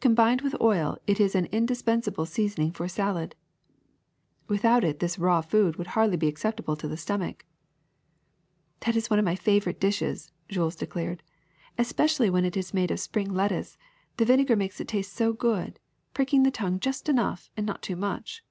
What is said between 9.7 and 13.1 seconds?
dishes," Jules de clared, ^^ especially when it is made of